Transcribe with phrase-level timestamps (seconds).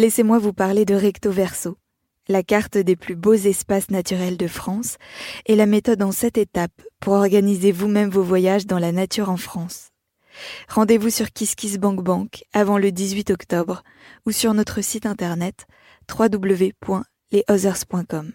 [0.00, 1.76] laissez-moi vous parler de Recto Verso,
[2.26, 4.96] la carte des plus beaux espaces naturels de France
[5.46, 9.36] et la méthode en sept étapes pour organiser vous-même vos voyages dans la nature en
[9.36, 9.90] France.
[10.68, 13.82] Rendez-vous sur KissKissBankBank avant le 18 octobre
[14.26, 15.66] ou sur notre site internet
[16.08, 18.32] www.lesothers.com.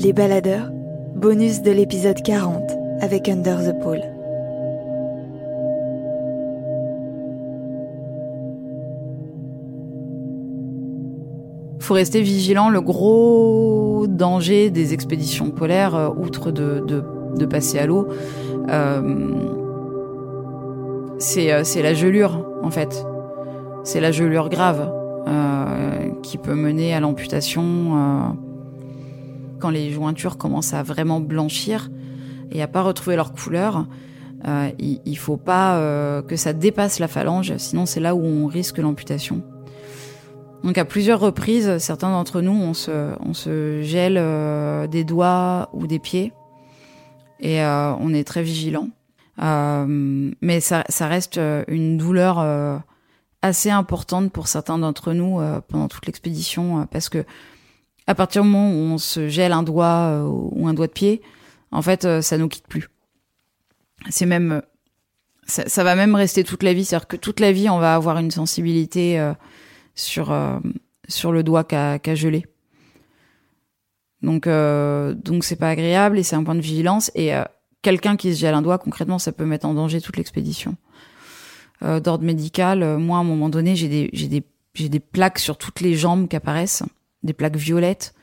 [0.00, 0.70] Les baladeurs,
[1.14, 2.62] bonus de l'épisode 40
[3.00, 4.02] avec Under the Pole.
[11.88, 12.68] faut rester vigilant.
[12.68, 18.08] Le gros danger des expéditions polaires, euh, outre de, passer à l'eau,
[18.68, 19.00] euh,
[21.38, 23.06] euh, c'est la gelure, en fait.
[23.84, 24.92] C'est la gelure grave
[26.22, 28.36] qui peut mener à l'amputation
[29.58, 31.90] quand les jointures commencent à vraiment blanchir
[32.50, 33.86] et à pas retrouver leur couleur.
[34.78, 38.78] il, il faut pas que ça dépasse la phalange, sinon c'est là où on risque
[38.78, 39.42] l'amputation.
[40.64, 45.98] Donc à plusieurs reprises, certains d'entre nous, on se, gèle euh, des doigts ou des
[45.98, 46.32] pieds
[47.40, 48.88] et euh, on est très vigilant.
[49.40, 52.44] Euh, mais ça, ça, reste une douleur
[53.40, 57.24] assez importante pour certains d'entre nous pendant toute l'expédition parce que
[58.08, 61.22] à partir du moment où on se gèle un doigt ou un doigt de pied,
[61.70, 62.88] en fait, ça nous quitte plus.
[64.10, 64.62] C'est même,
[65.46, 67.94] ça, ça, va même rester toute la vie, c'est-à-dire que toute la vie, on va
[67.94, 69.20] avoir une sensibilité
[69.98, 70.58] sur, euh,
[71.24, 72.46] le doigt qu'a gelé.
[74.22, 77.10] Donc, euh, donc c'est pas agréable et c'est un point de vigilance.
[77.14, 77.44] Et euh,
[77.82, 80.76] quelqu'un qui se gèle un doigt, concrètement, ça peut mettre en danger toute l'expédition.
[81.80, 84.42] D'ordre médical, moi, à un moment donné, j'ai des, j'ai des,
[84.74, 86.82] j'ai des plaques sur toutes les jambes qui apparaissent,
[87.22, 88.14] des plaques violettes.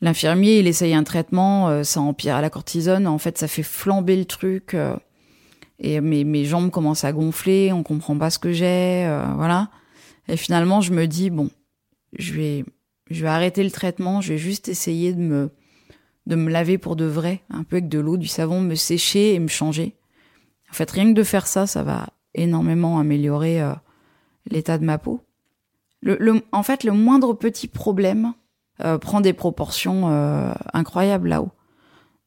[0.00, 3.06] L'infirmier, il essaye un traitement, ça empire à la cortisone.
[3.06, 4.76] En fait, ça fait flamber le truc.
[5.80, 9.70] et mes, jambes commencent à gonfler, on comprend pas ce que j'ai, voilà.
[10.28, 11.50] Et finalement, je me dis bon,
[12.16, 12.64] je vais,
[13.10, 15.50] je vais arrêter le traitement, je vais juste essayer de me,
[16.26, 19.34] de me laver pour de vrai, un peu avec de l'eau, du savon, me sécher
[19.34, 19.96] et me changer.
[20.70, 23.72] En fait, rien que de faire ça, ça va énormément améliorer euh,
[24.50, 25.22] l'état de ma peau.
[26.00, 28.32] Le, le, en fait, le moindre petit problème
[28.84, 31.50] euh, prend des proportions euh, incroyables là-haut.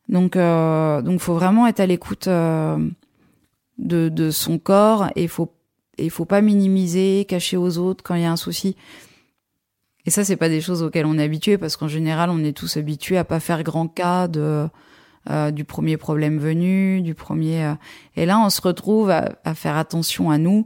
[0.10, 2.90] Donc, euh, donc, faut vraiment être à l'écoute de,
[3.78, 5.54] de son corps et faut
[5.98, 8.76] et faut pas minimiser, cacher aux autres quand il y a un souci.
[10.06, 12.58] Et ça, c'est pas des choses auxquelles on est habitué parce qu'en général, on est
[12.58, 14.68] tous habitués à pas faire grand cas de
[15.30, 17.64] euh, du premier problème venu, du premier.
[17.64, 17.74] Euh,
[18.16, 20.66] et là, on se retrouve à, faire attention à nous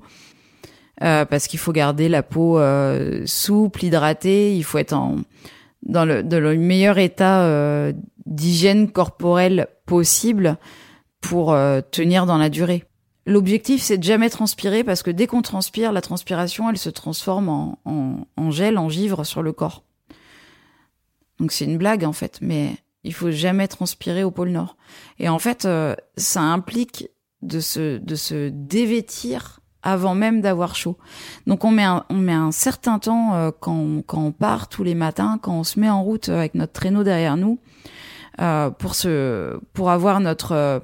[1.04, 2.60] euh, parce qu'il faut garder la peau
[3.26, 4.56] souple, hydratée.
[4.56, 5.18] Il faut être en
[5.84, 7.92] dans le, dans le meilleur état
[8.26, 10.58] d'hygiène corporelle possible
[11.22, 11.56] pour
[11.92, 12.86] tenir dans la durée.
[13.28, 17.50] L'objectif, c'est de jamais transpirer parce que dès qu'on transpire, la transpiration, elle se transforme
[17.50, 19.84] en, en, gel, en givre sur le corps.
[21.40, 24.78] Donc c'est une blague en fait, mais il faut jamais transpirer au pôle Nord.
[25.18, 27.10] Et en fait, euh, ça implique
[27.42, 30.98] de se, de se dévêtir avant même d'avoir chaud.
[31.48, 34.84] Donc on met un, on met un certain temps euh, quand, quand on part tous
[34.84, 37.60] les matins, quand on se met en route avec notre traîneau derrière nous,
[38.42, 40.82] euh, pour se, pour avoir notre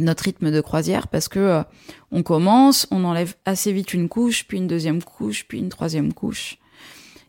[0.00, 1.62] notre rythme de croisière parce que euh,
[2.10, 6.12] on commence, on enlève assez vite une couche, puis une deuxième couche, puis une troisième
[6.12, 6.58] couche.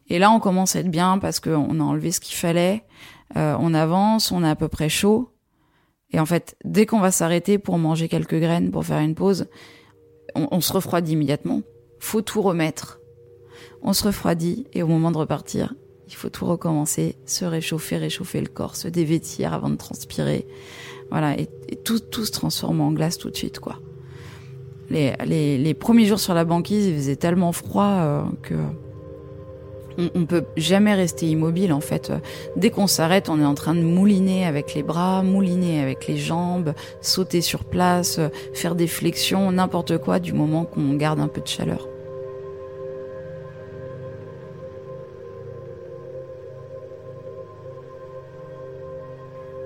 [0.09, 2.83] Et là, on commence à être bien parce qu'on a enlevé ce qu'il fallait,
[3.35, 5.31] euh, on avance, on est à peu près chaud.
[6.11, 9.47] Et en fait, dès qu'on va s'arrêter pour manger quelques graines, pour faire une pause,
[10.35, 11.61] on, on, se refroidit immédiatement.
[11.99, 12.99] Faut tout remettre.
[13.81, 15.73] On se refroidit et au moment de repartir,
[16.07, 20.45] il faut tout recommencer, se réchauffer, réchauffer le corps, se dévêtir avant de transpirer,
[21.09, 21.47] voilà, et,
[21.83, 23.79] tout, tout se transforme en glace tout de suite, quoi.
[24.89, 28.55] Les, les, les premiers jours sur la banquise, il faisait tellement froid euh, que
[29.97, 32.11] on, on, peut jamais rester immobile en fait.
[32.55, 36.17] Dès qu'on s'arrête, on est en train de mouliner avec les bras, mouliner avec les
[36.17, 38.19] jambes, sauter sur place,
[38.53, 41.87] faire des flexions, n'importe quoi du moment qu'on garde un peu de chaleur.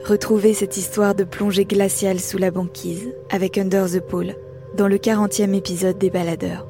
[0.07, 4.35] Retrouvez cette histoire de plongée glaciale sous la banquise avec Under the Pole
[4.77, 6.65] dans le 40e épisode des Baladeurs.